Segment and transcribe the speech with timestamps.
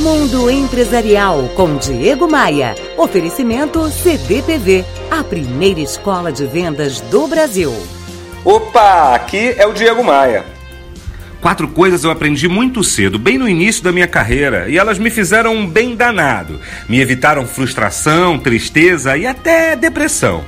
[0.00, 2.74] Mundo Empresarial com Diego Maia.
[2.96, 7.70] Oferecimento CDPV, a primeira escola de vendas do Brasil.
[8.42, 10.46] Opa, aqui é o Diego Maia.
[11.42, 15.10] Quatro coisas eu aprendi muito cedo, bem no início da minha carreira, e elas me
[15.10, 16.58] fizeram um bem danado.
[16.88, 20.42] Me evitaram frustração, tristeza e até depressão.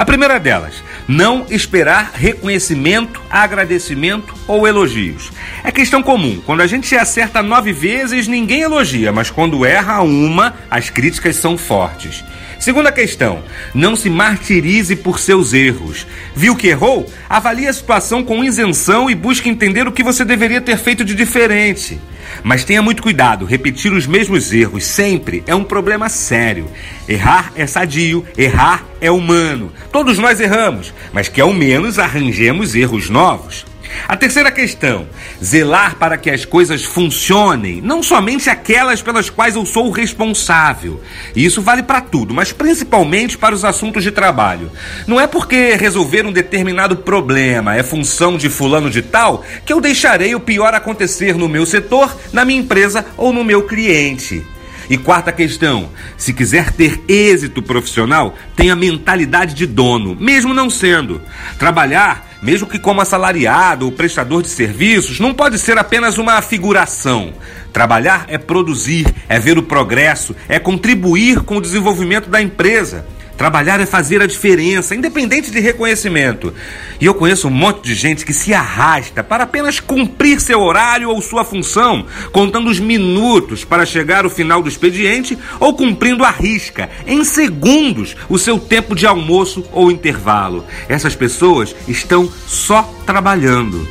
[0.00, 5.30] A primeira delas, não esperar reconhecimento, agradecimento ou elogios.
[5.62, 6.40] É questão comum.
[6.46, 11.58] Quando a gente acerta nove vezes, ninguém elogia, mas quando erra uma, as críticas são
[11.58, 12.24] fortes.
[12.58, 13.42] Segunda questão:
[13.74, 16.06] não se martirize por seus erros.
[16.34, 17.06] Viu que errou?
[17.28, 21.14] Avalie a situação com isenção e busque entender o que você deveria ter feito de
[21.14, 22.00] diferente.
[22.42, 26.66] Mas tenha muito cuidado, repetir os mesmos erros sempre é um problema sério.
[27.08, 29.72] Errar é sadio, errar é humano.
[29.92, 33.69] Todos nós erramos, mas que ao menos arranjemos erros novos.
[34.08, 35.06] A terceira questão:
[35.42, 41.00] zelar para que as coisas funcionem, não somente aquelas pelas quais eu sou o responsável.
[41.34, 44.70] Isso vale para tudo, mas principalmente para os assuntos de trabalho.
[45.06, 49.80] Não é porque resolver um determinado problema é função de fulano de tal que eu
[49.80, 54.44] deixarei o pior acontecer no meu setor, na minha empresa ou no meu cliente.
[54.90, 55.88] E quarta questão:
[56.18, 61.22] se quiser ter êxito profissional, tenha mentalidade de dono, mesmo não sendo.
[61.58, 67.34] Trabalhar mesmo que como assalariado ou prestador de serviços, não pode ser apenas uma figuração.
[67.70, 73.06] Trabalhar é produzir, é ver o progresso, é contribuir com o desenvolvimento da empresa.
[73.40, 76.52] Trabalhar é fazer a diferença, independente de reconhecimento.
[77.00, 81.08] E eu conheço um monte de gente que se arrasta para apenas cumprir seu horário
[81.08, 86.28] ou sua função, contando os minutos para chegar ao final do expediente ou cumprindo a
[86.30, 90.66] risca, em segundos, o seu tempo de almoço ou intervalo.
[90.86, 93.88] Essas pessoas estão só trabalhando.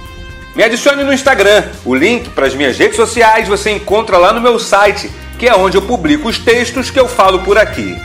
[0.56, 1.64] Me adicione no Instagram.
[1.84, 5.56] O link para as minhas redes sociais você encontra lá no meu site, que é
[5.56, 7.98] onde eu publico os textos que eu falo por aqui